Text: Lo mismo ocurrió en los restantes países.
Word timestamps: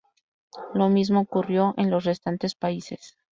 Lo 0.73 0.89
mismo 0.89 1.19
ocurrió 1.19 1.75
en 1.77 1.91
los 1.91 2.05
restantes 2.05 2.55
países. 2.55 3.15